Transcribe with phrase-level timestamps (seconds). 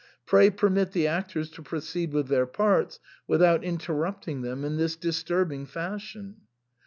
[0.15, 4.95] *' Pray permit the actors to proceed with their parts without interrupting them in this
[4.95, 6.37] disturbing fashion."